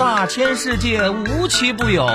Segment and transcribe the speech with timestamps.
[0.00, 2.06] 大千世界无奇不有，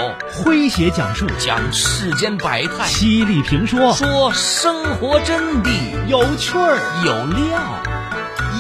[0.44, 1.28] 诙谐讲述。
[1.38, 3.94] 讲世间百态，犀利评说。
[3.94, 5.70] 说生活真谛，
[6.08, 6.80] 有趣儿。
[7.06, 7.62] 有料，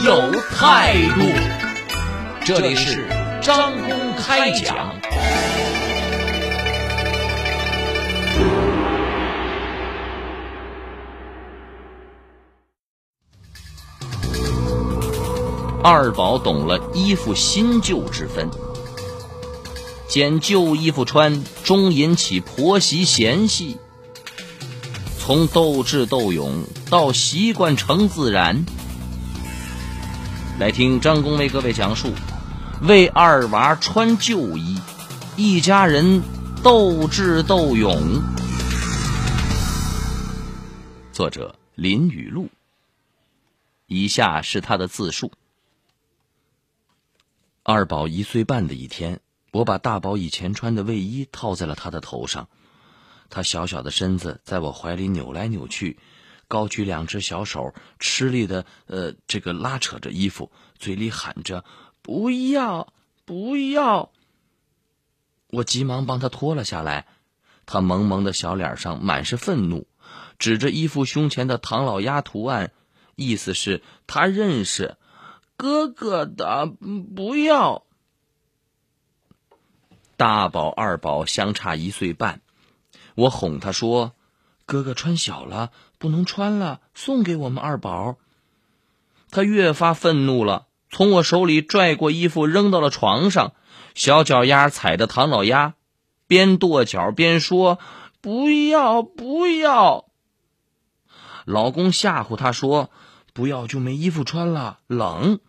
[0.03, 1.21] 有态度。
[2.45, 3.07] 这里是
[3.41, 4.93] 张公开讲。
[15.83, 18.49] 二宝懂了衣服新旧之分，
[20.15, 23.75] 捡旧衣服穿，终引起婆媳嫌隙。
[25.19, 28.65] 从斗智斗勇到习惯成自然，
[30.57, 32.13] 来听张工为各位讲述：
[32.83, 34.79] 为二娃穿旧衣，
[35.35, 36.23] 一家人
[36.63, 38.23] 斗智斗勇。
[41.11, 42.47] 作者林雨露。
[43.87, 45.33] 以下是他的自述。
[47.63, 49.19] 二宝一岁半的一天，
[49.55, 52.49] 我把大宝以前穿的卫衣套在了他的头上，
[53.29, 55.97] 他小小的身子在我怀里扭来扭去，
[56.49, 61.63] 高举两只小手，吃力的呃这个拉扯着衣服，嘴里喊着
[62.03, 62.91] “不要，
[63.23, 64.11] 不要”。
[65.51, 67.07] 我急忙帮他脱了下来，
[67.65, 69.87] 他萌萌的小脸上满是愤怒，
[70.37, 72.73] 指着衣服胸前的唐老鸭图案，
[73.15, 74.97] 意思是他认识。
[75.55, 76.65] 哥哥的，
[77.15, 77.85] 不要。
[80.17, 82.41] 大宝、二宝相差一岁半，
[83.15, 84.13] 我哄他说
[84.65, 88.17] ：“哥哥穿小了，不能穿了，送给我们二宝。”
[89.31, 93.53] 他越发愤怒了，从我手里拽过衣服，扔到了床上。
[93.93, 95.75] 小脚丫踩着唐老鸭，
[96.27, 97.79] 边跺脚边说
[98.21, 100.05] ：“不要，不要。”
[101.45, 102.89] 老公吓唬他说。
[103.33, 105.41] 不要就没衣服穿了，冷。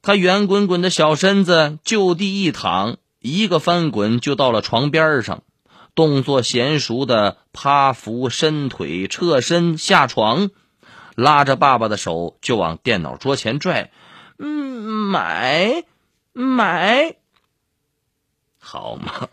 [0.00, 5.42] 他圆滚滚的小身子就地一躺，一个翻滚就到了床边上，
[5.94, 10.50] 动作娴熟的趴伏、伸腿、侧身下床，
[11.14, 13.92] 拉着爸爸的手就往电脑桌前拽。
[14.38, 15.84] 嗯，买
[16.32, 17.16] 买，
[18.58, 19.28] 好嘛！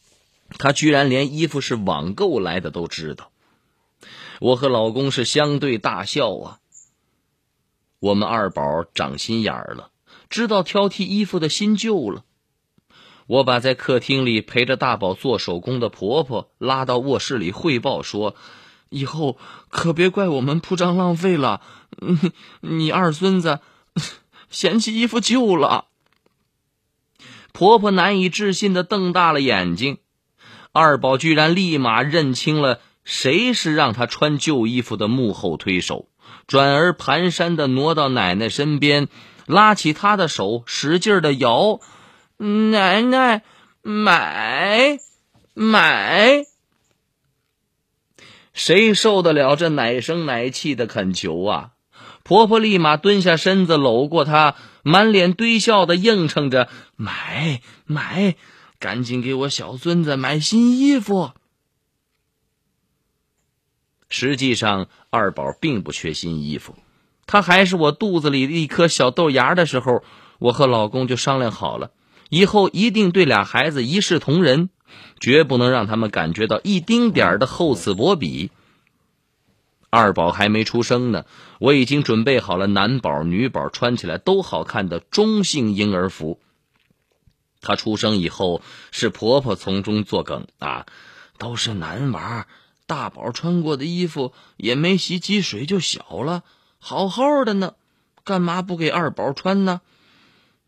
[0.58, 3.30] 他居然连衣服是网购来的都知道。
[4.40, 6.58] 我和老公是相对大笑啊。
[8.00, 9.90] 我们二宝长心眼儿了，
[10.30, 12.24] 知道挑剔衣服的新旧了。
[13.28, 18.34] 我把在客厅里陪着大宝做手工的婆婆拉到卧室里汇报说
[18.88, 19.36] ：“以后
[19.68, 21.60] 可别怪我们铺张浪费了。
[22.60, 23.60] 你二孙子
[24.48, 25.84] 嫌弃衣服旧了。”
[27.52, 29.98] 婆婆难以置信的瞪大了眼睛，
[30.72, 32.80] 二宝居然立马认清了。
[33.04, 36.08] 谁是让他穿旧衣服的幕后推手？
[36.46, 39.08] 转而蹒跚的挪到奶奶身边，
[39.46, 41.80] 拉起她的手，使劲的摇。
[42.38, 43.42] 奶奶，
[43.82, 44.98] 买
[45.54, 46.44] 买！
[48.52, 51.72] 谁受得了这奶声奶气的恳求啊？
[52.22, 58.36] 婆婆立马蹲下身子，搂过她，满脸堆笑的应承着：“买买，
[58.78, 61.32] 赶紧给我小孙子买新衣服。”
[64.08, 66.74] 实际上，二宝并不缺新衣服，
[67.26, 70.04] 他还是我肚子里的一颗小豆芽的时候，
[70.38, 71.90] 我和老公就商量好了，
[72.28, 74.70] 以后一定对俩孩子一视同仁，
[75.20, 78.50] 绝不能让他们感觉到一丁点儿的厚此薄彼。
[79.90, 81.24] 二宝还没出生呢，
[81.58, 86.38] 我已经准备好了男宝女宝穿起来都好看的中性婴儿服。
[87.60, 88.62] 他出生以后，
[88.92, 90.86] 是婆婆从中作梗啊，
[91.38, 92.46] 都是男娃。
[92.86, 96.42] 大宝穿过的衣服也没洗积水就小了，
[96.78, 97.74] 好好的呢，
[98.24, 99.80] 干嘛不给二宝穿呢？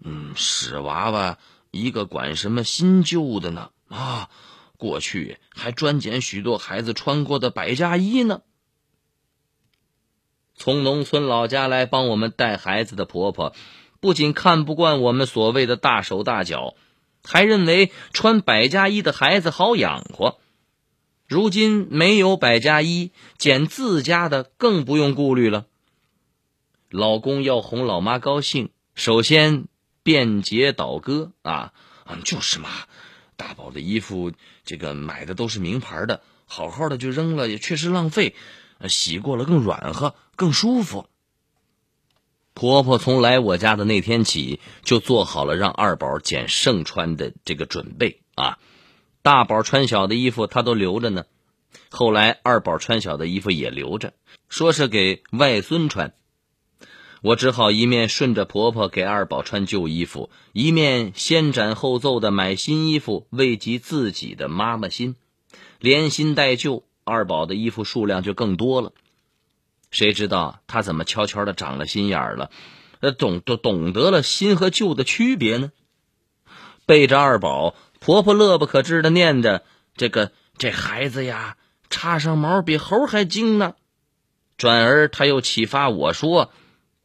[0.03, 1.39] 嗯，屎娃娃
[1.71, 3.71] 一个管什么新旧的呢？
[3.89, 4.31] 啊，
[4.77, 8.43] 过去还专捡许多孩子穿过的百家衣呢。
[10.55, 13.55] 从农村老家来帮我们带孩子的婆婆，
[14.01, 16.75] 不仅看不惯我们所谓的大手大脚，
[17.25, 20.39] 还认为穿百家衣的孩子好养活。
[21.27, 25.67] 如今没有百家衣，捡自家的更不用顾虑了。
[26.91, 29.67] 老公要哄老妈高兴，首先
[30.11, 31.73] 便捷倒戈啊！
[32.05, 32.69] 嗯，就是嘛，
[33.37, 34.33] 大宝的衣服
[34.65, 38.35] 这个买的都是名牌的，好好的就扔了也确实浪费，
[38.89, 41.07] 洗过了更软和更舒服。
[42.55, 48.59] 婆婆从来我家的那天起，就做好了让二宝捡剩穿的这个准备啊。
[49.23, 51.25] 大宝穿小的衣服，她都留着呢。
[51.89, 54.15] 后来二宝穿小的衣服也留着，
[54.49, 56.15] 说是给外孙穿。
[57.23, 65.17] 我只好一面顺着婆婆给二宝穿旧衣服，一面先斩后奏的买新衣服，慰藉自己的妈妈心。
[65.79, 68.93] 连新带旧，二宝的衣服数量就更多了。
[69.91, 72.51] 谁知道他怎么悄悄的长了心眼了？
[73.01, 75.73] 呃，懂都懂得了新和旧的区别呢？
[76.87, 79.63] 背着二宝，婆婆乐不可支的念着
[79.95, 81.59] ：“这个这孩子呀，
[81.91, 83.75] 插上毛比猴还精呢。”
[84.57, 86.51] 转而他又启发我说。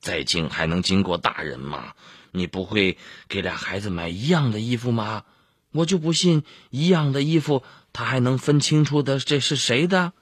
[0.06, 1.94] 再精还能经过大人吗？
[2.32, 5.24] 你不会给俩孩子买一样的衣服吗？
[5.72, 10.14] 我就不信一样的衣服他还能分清楚的这是谁的。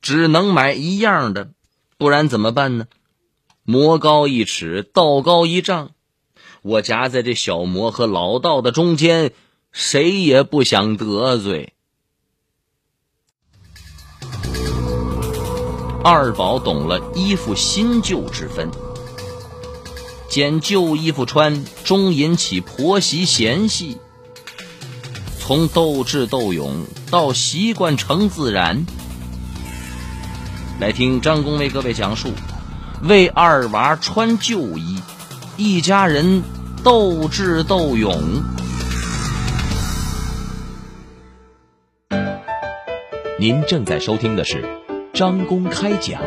[0.00, 1.50] 只能买一样的，
[1.98, 2.86] 不然怎么办呢？
[3.62, 5.90] 魔高一尺，道高一丈，
[6.62, 9.34] 我夹在这小魔和老道的中间，
[9.70, 11.71] 谁也不想得罪。
[16.04, 18.68] 二宝懂了衣服新旧之分，
[20.28, 23.98] 捡旧衣服穿，终引起婆媳嫌隙。
[25.38, 28.84] 从斗智斗勇到习惯成自然，
[30.80, 32.30] 来听张工为各位讲述：
[33.04, 35.00] 为二娃穿旧衣，
[35.56, 36.42] 一家人
[36.82, 38.42] 斗智斗勇。
[43.38, 44.81] 您正在收听的是。
[45.14, 46.22] 张公开讲，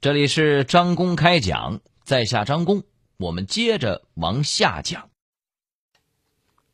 [0.00, 2.84] 这里是张公开讲，在下张公，
[3.16, 5.10] 我们接着往下讲。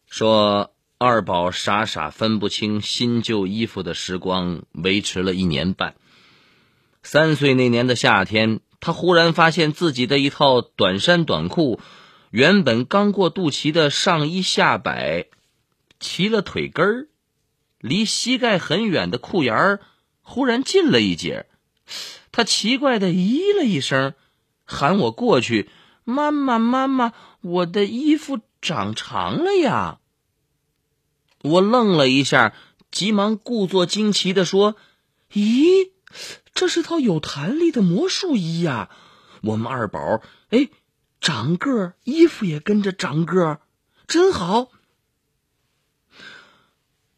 [0.07, 5.95] 说二宝傻傻分不清新旧衣服的时光维持了一年半。
[7.03, 11.81] 三岁那年的夏天，他忽然发现自己的一套短衫短裤，
[12.31, 15.25] 原本刚过肚脐的上衣下摆，
[15.99, 17.09] 齐了腿根儿。
[17.79, 19.81] 离膝盖很远的裤沿儿
[20.21, 21.47] 忽然近了一截，
[22.33, 24.15] 他奇怪的咦了一声，
[24.65, 25.71] 喊我过去
[26.05, 27.13] ：“妈妈，妈妈，
[27.43, 30.01] 我的衣服长长了呀！”
[31.43, 32.55] 我愣了一下，
[32.91, 34.75] 急忙故作惊奇的说
[35.33, 35.91] ：“咦，
[36.55, 38.91] 这是套有弹力的魔术衣呀！
[39.43, 40.69] 我们二宝哎，
[41.21, 43.61] 长个儿，衣服也跟着长个儿，
[44.09, 44.69] 真好。”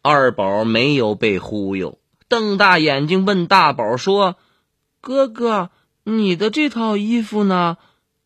[0.02, 1.98] 二宝没有被忽悠，
[2.28, 4.36] 瞪大眼睛问大宝说
[5.00, 5.70] ：“哥哥，
[6.04, 7.76] 你的这套衣服呢，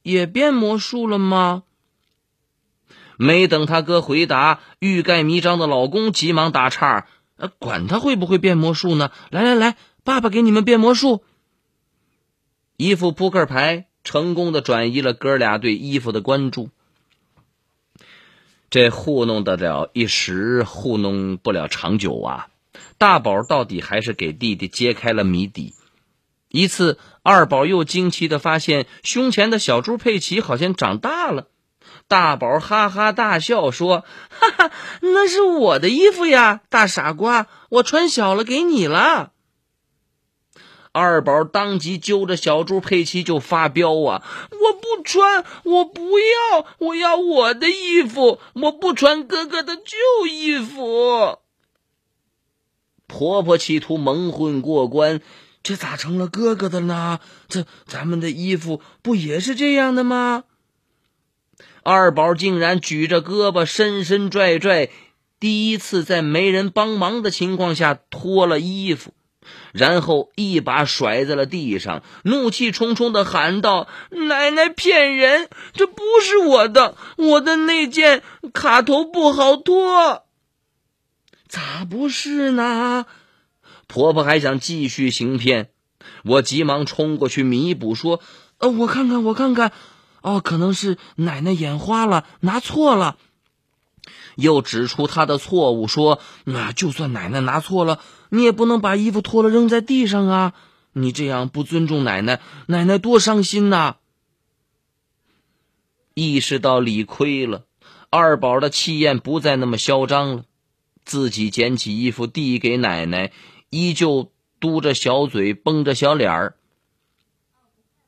[0.02, 1.64] 也变魔术了吗？”
[3.16, 7.06] 没等他哥回答，欲盖弥彰的老公急忙打岔
[7.58, 9.10] ：“管他会不会变魔术呢？
[9.30, 11.24] 来来来，爸爸给你们变魔术。”
[12.76, 16.70] 一副扑克牌成功的转移了哥俩对衣服的关注。
[18.72, 22.48] 这糊弄得了一时，糊弄不了长久啊！
[22.96, 25.74] 大宝到底还是给弟弟揭开了谜底。
[26.48, 31.48] 一次，二宝又惊奇的发现胸前的小猪佩奇好像长大了。
[32.08, 34.70] 大宝哈哈大笑说：“哈哈，
[35.02, 39.32] 那是我的衣服呀，大傻瓜，我穿小了给你了。”
[40.92, 44.22] 二宝当即揪着小猪佩奇就发飙啊！
[44.50, 51.38] 我不穿，我不要，我要我的衣服，我不穿哥哥的旧衣服。
[53.06, 55.22] 婆婆企图蒙混过关，
[55.62, 57.20] 这咋成了哥哥的呢？
[57.48, 60.44] 这咱们的衣服不也是这样的吗？
[61.82, 64.90] 二宝竟然举着胳膊伸伸拽拽，
[65.40, 69.14] 第一次在没人帮忙的情况下脱了衣服。
[69.72, 73.88] 然后一把甩在了地上，怒气冲冲的喊道
[74.28, 75.48] ：“奶奶骗人！
[75.72, 80.24] 这不是我的，我的那件卡头不好脱。
[81.48, 83.06] 咋不是呢？”
[83.88, 85.70] 婆婆还想继续行骗，
[86.24, 88.20] 我急忙冲过去弥补说
[88.58, 89.72] ：“呃，我看看，我看看，
[90.22, 93.16] 哦，可能是奶奶眼花了，拿错了。”
[94.36, 98.00] 又指出他的错误，说：“那就算奶奶拿错了。”
[98.34, 100.54] 你也不能把衣服脱了扔在地上啊！
[100.94, 103.96] 你这样不尊重奶奶，奶奶多伤心呐！
[106.14, 107.66] 意识到理亏了，
[108.08, 110.44] 二宝的气焰不再那么嚣张了，
[111.04, 113.32] 自己捡起衣服递给奶奶，
[113.68, 116.56] 依旧嘟着小嘴，绷着小脸儿。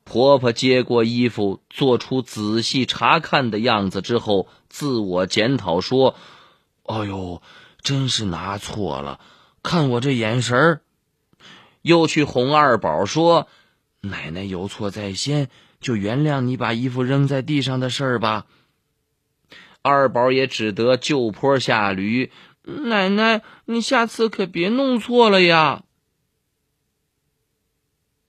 [0.03, 6.15] 婆婆接过衣服，做出仔细查看的样子之后，自我检讨说
[6.83, 7.41] ：“哎呦，
[7.81, 9.21] 真是拿错了。”
[9.63, 10.81] 看我这眼神儿，
[11.81, 13.47] 又去哄二宝说
[14.03, 18.47] ：“奶奶有错在先，就原谅你把衣服扔在地上的事儿吧。”
[19.81, 22.33] 二宝也只得就坡下驴
[22.67, 25.83] ：“奶奶，你下次可别弄错了呀。”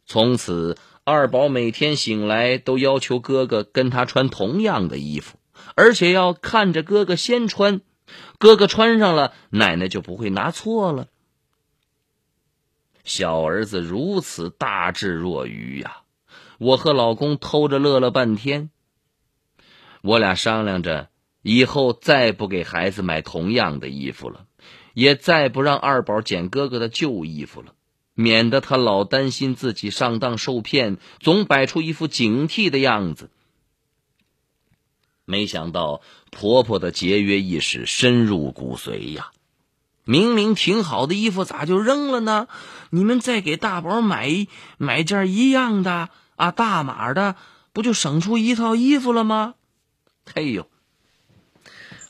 [0.06, 5.35] 从此，二宝每天醒来都要求哥哥跟他穿同样的衣服，
[5.76, 7.83] 而且要看着哥哥先穿，
[8.38, 11.06] 哥哥穿上了，奶奶就不会拿错了。
[13.04, 15.99] 小儿子如此大智若愚呀！
[16.59, 18.71] 我和老公偷着乐了半天。
[20.00, 21.11] 我俩商量着，
[21.42, 24.47] 以后再不给孩子买同样的衣服了，
[24.95, 27.75] 也再不让二宝捡哥哥的旧衣服了，
[28.14, 33.30] 免得他老担心自己上当受骗，总摆出一副警惕的样子。
[35.26, 39.33] 没想到婆婆的节约意识深入骨髓呀！
[40.04, 42.47] 明明挺好的衣服，咋就扔了呢？
[42.90, 44.47] 你们再给大宝买
[44.78, 47.35] 买件一样的啊，大码的，
[47.73, 49.54] 不就省出一套衣服了吗？
[50.33, 50.68] 嘿呦，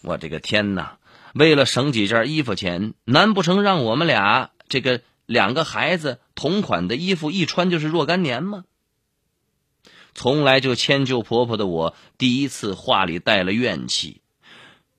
[0.02, 0.98] 我这个天哪！
[1.32, 8.64] 为了省几件衣服钱，难不成让我们俩这个两个孩子同款的衣服一穿就是若干年吗？
[10.16, 14.22] 从来就迁就婆婆的我，第一次话里带了怨气。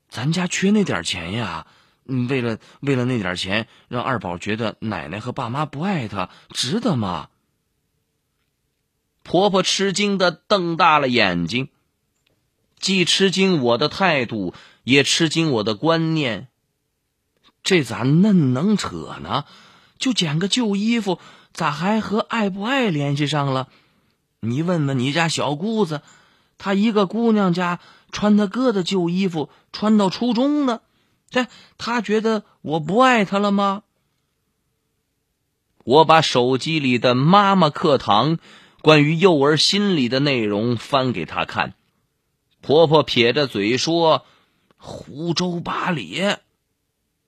[0.08, 1.66] 咱家缺那点钱呀。
[2.04, 7.28] 为了为了那点钱，让二宝觉得奶奶和爸妈不爱他，值得吗？
[9.22, 11.68] 婆婆吃惊的瞪大了眼睛，
[12.78, 16.48] 既吃惊我的态度，也吃惊我的观念。
[17.62, 19.44] 这咋嫩能扯呢？
[19.98, 21.20] 就捡个旧衣服，
[21.52, 23.68] 咋还和爱不爱联系上了？
[24.40, 26.02] 你问问你家小姑子，
[26.58, 27.80] 她一个姑娘家
[28.12, 30.80] 穿她哥的旧衣服，穿到初中呢。
[31.30, 33.82] 这她觉得我不爱她了吗？
[35.84, 38.38] 我把手机里的妈妈课堂
[38.82, 41.74] 关于幼儿心理的内容翻给她看，
[42.60, 44.24] 婆婆撇着嘴说
[44.76, 46.40] ：“胡诌八咧。”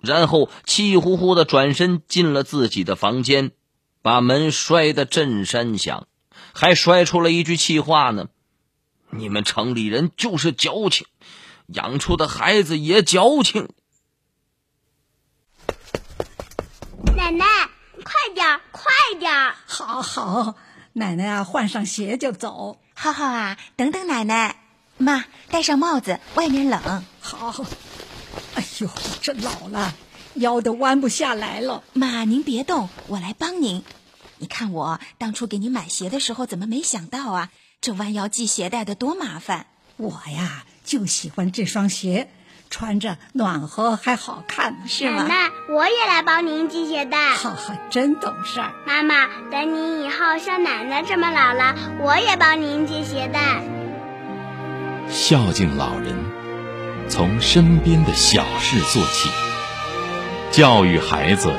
[0.01, 3.51] 然后气呼呼的转身进了自己的房间，
[4.01, 6.07] 把门摔得震山响，
[6.53, 8.29] 还摔出了一句气话呢
[9.11, 11.07] ：“你们城里人就是矫情，
[11.67, 13.69] 养出的孩子也矫情。”
[17.17, 17.45] 奶奶，
[18.03, 19.33] 快点，快点！
[19.67, 20.57] 好好，
[20.93, 22.81] 奶奶啊，换上鞋就走。
[22.95, 24.57] 浩浩啊，等等奶奶。
[24.99, 27.05] 妈，戴上帽子，外面冷。
[27.21, 27.65] 好。
[28.55, 28.89] 哎呦，
[29.23, 29.95] 这老了，
[30.35, 31.83] 腰都弯不下来了。
[31.93, 33.83] 妈，您别动，我来帮您。
[34.41, 37.51] 你看我当初给你买鞋的时候，怎么没想到啊？
[37.83, 39.67] 这弯腰系鞋带的多麻烦。
[39.99, 42.29] 我呀，就喜欢这双鞋。
[42.71, 45.25] 穿着暖和还好看，是吗？
[45.25, 47.35] 奶奶，我也来帮您系鞋带。
[47.35, 48.73] 哈哈，真懂事儿。
[48.87, 53.65] 妈妈，等你以后像奶奶这么老了，我也帮您系鞋带。
[55.11, 56.17] 孝敬老人，
[57.09, 59.29] 从身边的小事做起；
[60.53, 61.53] 教育孩子，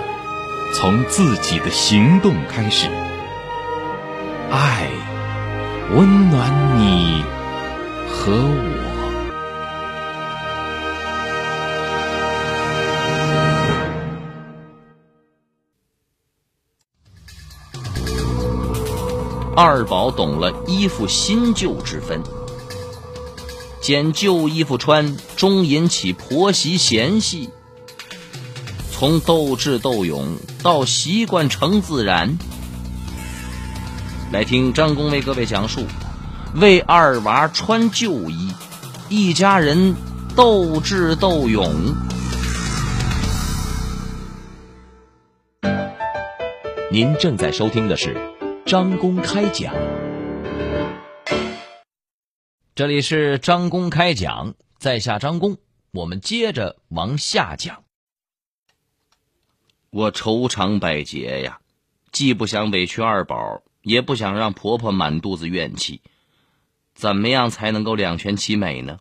[0.73, 2.87] 从自己的行动开始。
[4.49, 4.89] 爱，
[5.95, 7.23] 温暖你
[8.09, 8.91] 和我。
[19.55, 22.23] 二宝懂了衣服新旧之分，
[23.81, 27.49] 捡旧衣服穿，终引起婆媳嫌隙。
[29.01, 32.37] 从斗智斗勇到习惯成自然，
[34.31, 35.87] 来听张工为各位讲述：
[36.53, 38.53] 为二娃穿旧衣，
[39.09, 39.95] 一家人
[40.35, 41.95] 斗智斗勇。
[46.91, 48.15] 您正在收听的是。
[48.67, 49.73] 张公开讲，
[52.75, 55.57] 这里是张公开讲，在下张公，
[55.91, 57.81] 我们接着往下讲。
[59.91, 61.59] 我愁肠百结呀，
[62.13, 66.01] 既不想委屈二宝，也不想让婆婆满肚子怨气，
[66.95, 68.99] 怎么样才能够两全其美呢？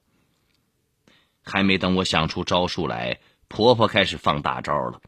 [1.42, 5.00] 还没等我想出招数来，婆婆开始放大招了。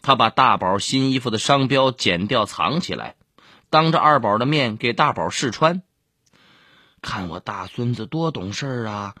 [0.00, 3.16] 她把大宝新衣服的商标剪掉，藏起来。
[3.68, 5.82] 当着二宝的面给大宝试穿，
[7.02, 9.14] 看我大孙子多懂事啊！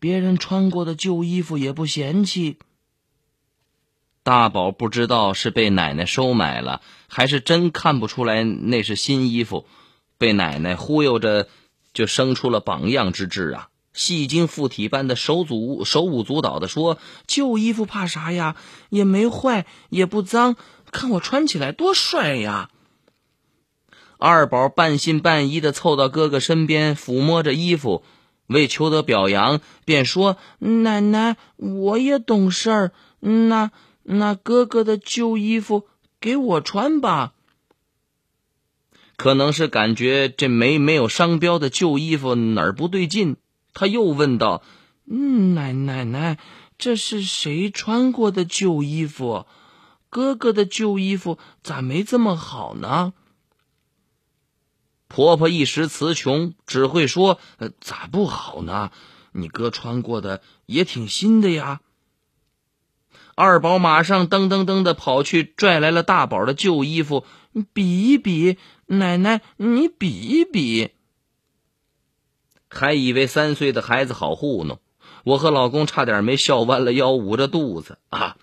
[0.00, 2.58] 别人穿过的旧衣服也不嫌弃。
[4.30, 9.66] 大宝不知道是被奶奶收买了，还是真看不出来那是新衣服，
[10.18, 11.48] 被奶奶忽悠着，
[11.92, 13.70] 就生出了榜样之志啊！
[13.92, 18.54] 戏精附体般的手足手舞足蹈的说：“旧衣服怕啥呀？
[18.88, 20.54] 也没坏，也不脏，
[20.92, 22.70] 看我穿起来多帅呀！”
[24.16, 28.04] 二宝半信半疑的凑到哥哥身边，抚摸着衣服，
[28.46, 33.72] 为求得表扬，便说：“奶奶，我也懂事儿，那
[34.02, 35.86] 那哥哥的旧衣服
[36.20, 37.34] 给我穿吧。”
[39.16, 43.36] 可能是感觉这没没有商标的旧衣服哪儿不对劲，
[43.74, 44.62] 他又问道
[45.04, 46.38] ：“嗯，奶奶奶，
[46.78, 49.46] 这是谁穿过的旧衣服？
[50.08, 53.12] 哥哥的旧衣服咋没这么好呢？”
[55.06, 58.90] 婆婆一时词穷，只会说：“呃，咋不好呢？
[59.32, 61.80] 你哥穿过的也挺新的呀。”
[63.40, 67.24] 二宝马上噔噔噔的跑去拽来了大宝的旧衣服，
[67.72, 70.90] 比一比，奶奶你比一比。
[72.68, 74.78] 还以为三岁的孩子好糊弄，
[75.24, 78.36] 我和老公差点没笑弯了腰，捂着肚子啊！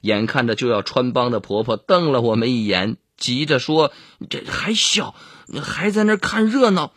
[0.00, 3.92] 眼看着就要穿帮的婆婆瞪了我们一眼，急着说
[4.30, 5.14] ：“这还小，
[5.62, 6.94] 还在那看热闹。”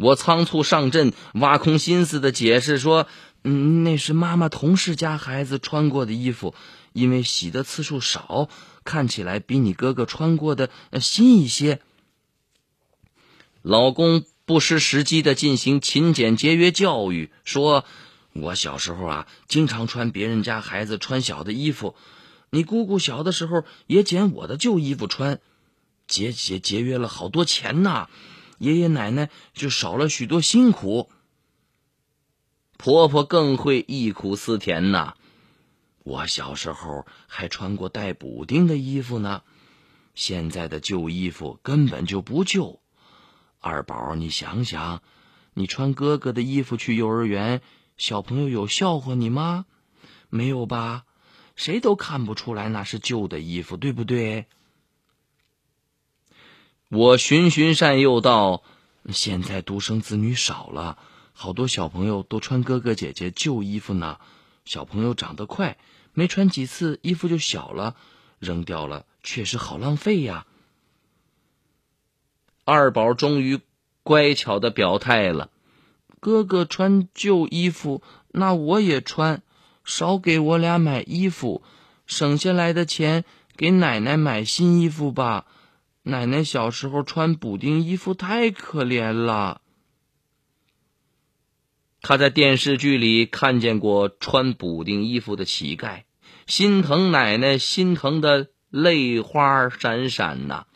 [0.00, 3.06] 我仓促上阵，挖空心思的解释说。
[3.46, 6.54] 嗯，那是妈妈同事家孩子穿过的衣服，
[6.94, 8.48] 因为洗的次数少，
[8.84, 11.82] 看起来比你哥哥穿过的新一些。
[13.60, 17.84] 老公不失时机的进行勤俭节约教育，说
[18.32, 21.94] ：“我小时候啊，经常穿别人家孩子穿小的衣服，
[22.48, 25.40] 你姑姑小的时候也捡我的旧衣服穿，
[26.06, 28.08] 节节节约了好多钱呐，
[28.56, 31.10] 爷爷奶奶就少了许多辛苦。”
[32.76, 35.14] 婆婆更会忆苦思甜呐，
[36.02, 39.42] 我小时候还穿过带补丁的衣服呢，
[40.14, 42.80] 现在的旧衣服根本就不旧。
[43.60, 45.02] 二宝，你想想，
[45.54, 47.62] 你穿哥哥的衣服去幼儿园，
[47.96, 49.64] 小朋友有笑话你吗？
[50.28, 51.04] 没有吧？
[51.56, 54.46] 谁都看不出来那是旧的衣服，对不对？
[56.90, 58.62] 我循循善诱道：
[59.10, 60.98] 现在独生子女少了。
[61.36, 64.18] 好多小朋友都穿哥哥姐姐旧衣服呢，
[64.64, 65.76] 小朋友长得快，
[66.12, 67.96] 没穿几次衣服就小了，
[68.38, 70.46] 扔掉了确实好浪费呀。
[72.64, 73.60] 二宝终于
[74.04, 75.50] 乖巧的表态了
[76.20, 79.42] ：“哥哥穿旧衣服，那我也穿，
[79.84, 81.62] 少给我俩买衣服，
[82.06, 83.24] 省下来的钱
[83.56, 85.46] 给奶奶买新衣服吧。
[86.04, 89.60] 奶奶小时候穿补丁衣服太可怜了。”
[92.06, 96.02] 他在电视剧里看见过穿补丁衣服的乞丐，
[96.46, 100.66] 心疼奶奶，心疼的泪花闪闪呐。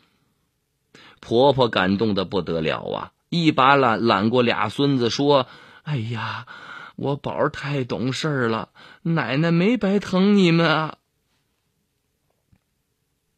[1.19, 5.45] 婆婆感动的不得了啊，一把揽揽过俩孙子，说
[5.85, 6.47] ：“哎呀，
[6.95, 8.69] 我宝太懂事了，
[9.03, 10.97] 奶奶没白疼你们啊。”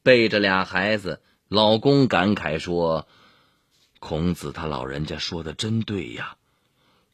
[0.02, 3.06] 背着俩孩子，老公感慨说
[4.00, 6.38] ：“孔子他老人家说的真对呀。”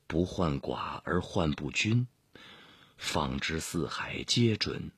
[0.07, 2.07] 不患寡而患不均，
[2.97, 4.91] 放之四海皆准。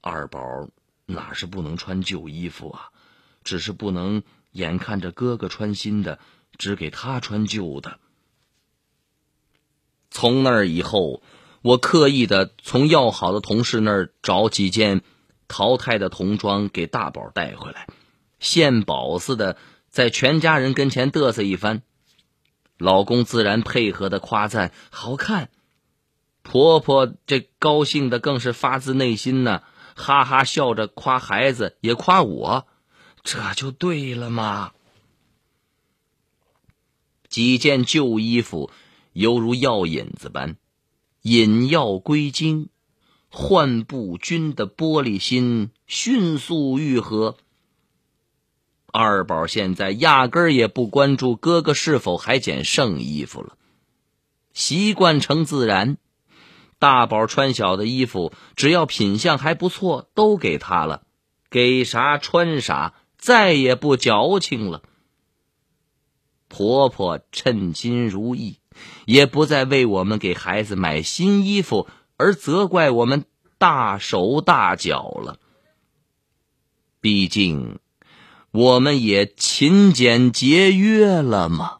[0.00, 0.68] 二宝
[1.04, 2.90] 哪是不能穿旧衣服啊？
[3.42, 6.18] 只是不能眼看着哥哥穿新的，
[6.56, 7.98] 只给他穿旧的。
[10.10, 11.22] 从那儿以后，
[11.62, 15.02] 我刻意的从要好的同事那儿找几件
[15.48, 17.88] 淘汰的童装给大宝带回来，
[18.38, 19.56] 献宝似的
[19.88, 21.82] 在全家人跟前嘚瑟一番。
[22.80, 25.50] 老公自然配合的夸赞好看，
[26.42, 29.62] 婆婆这高兴的更是发自内心呢，
[29.94, 32.66] 哈哈笑着夸孩子也夸我，
[33.22, 34.72] 这就对了嘛。
[37.28, 38.70] 几件旧衣服
[39.12, 40.56] 犹如药引子般，
[41.20, 42.70] 引药归经，
[43.28, 47.36] 患不均的玻璃心迅速愈合。
[48.92, 53.56] 二宝现在压根儿也不关注哥哥是否还捡剩衣服了，
[54.52, 55.96] 习惯成自然。
[56.78, 61.02] 大宝穿小的衣服，只要品相还不错，都给他了，
[61.50, 64.82] 给啥穿啥，再也不矫情了。
[66.48, 68.58] 婆婆称心如意，
[69.04, 73.24] 也不再为我们给孩子买新衣服而责怪我们
[73.58, 75.38] 大手大脚了。
[77.00, 77.78] 毕竟。
[78.50, 81.78] 我们也勤俭节约了吗？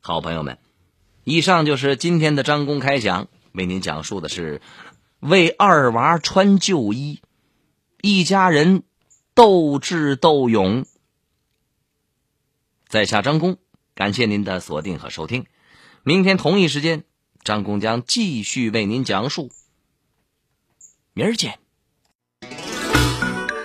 [0.00, 0.58] 好朋友们，
[1.24, 4.60] 以上就是今天的张公开讲，为您讲述的是
[5.18, 7.20] 为二娃穿旧衣，
[8.02, 8.82] 一家人
[9.34, 10.84] 斗智斗勇。
[12.86, 13.56] 在下张工，
[13.94, 15.46] 感谢您的锁定和收听。
[16.02, 17.04] 明天同一时间，
[17.42, 19.50] 张工将继续为您讲述。
[21.14, 21.58] 明儿见。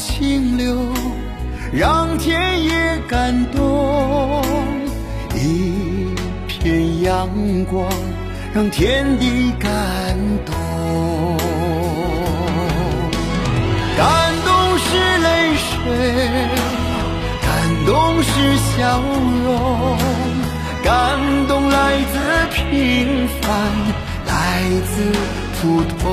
[0.00, 0.94] 清流，
[1.72, 4.42] 让田野感动；
[5.34, 6.14] 一
[6.48, 7.28] 片阳
[7.66, 7.86] 光，
[8.54, 9.70] 让天地感
[10.46, 10.54] 动。
[13.98, 15.68] 感动是泪水，
[17.42, 17.48] 感
[17.84, 19.02] 动是笑
[19.44, 19.98] 容，
[20.82, 20.88] 感
[21.46, 21.76] 动来
[22.10, 22.18] 自
[22.54, 23.50] 平凡，
[24.26, 25.12] 来自
[25.60, 26.08] 普通，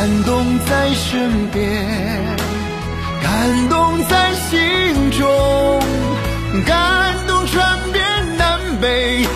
[0.00, 1.86] 感动在身边，
[3.22, 5.78] 感动在心中，
[6.64, 8.02] 感动传遍
[8.38, 9.28] 南北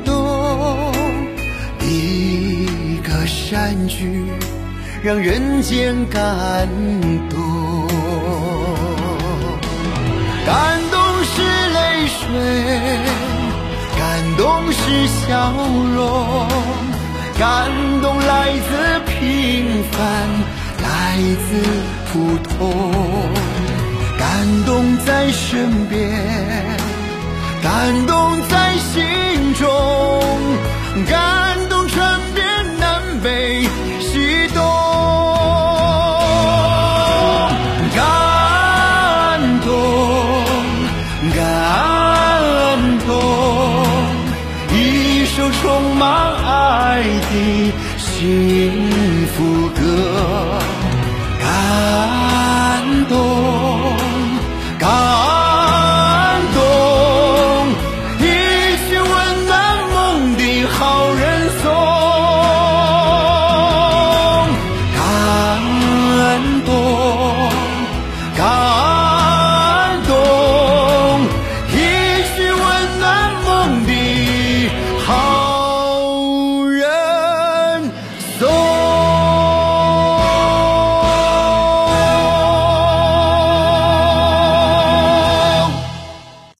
[0.00, 0.92] 动；
[1.80, 4.24] 一个善举，
[5.02, 6.68] 让人间感
[7.28, 7.86] 动。
[10.46, 12.20] 感动是泪水，
[13.98, 14.02] 感
[14.36, 15.52] 动是笑
[15.94, 16.48] 容，
[17.38, 17.68] 感
[18.00, 18.70] 动来自
[19.06, 20.00] 平凡，
[20.82, 20.86] 来
[21.48, 21.48] 自
[22.12, 22.14] 普
[22.48, 22.54] 通，
[24.16, 24.24] 感
[24.64, 25.98] 动在身边，
[27.62, 29.66] 感动在心中，
[31.08, 32.44] 感动传遍
[32.78, 33.62] 南北
[34.00, 34.62] 西东。
[37.94, 39.68] 感动，
[41.34, 41.38] 感
[43.06, 43.10] 动，
[44.72, 48.85] 一首充满爱的心